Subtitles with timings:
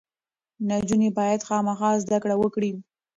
[0.69, 2.71] نجونې باید خامخا زده کړې وکړي.